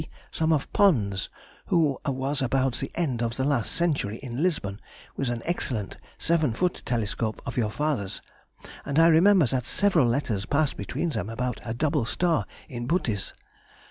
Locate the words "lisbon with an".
4.41-5.43